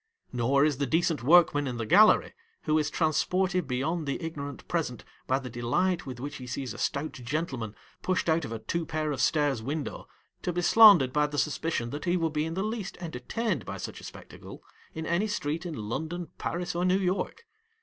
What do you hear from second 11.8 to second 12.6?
that he would be in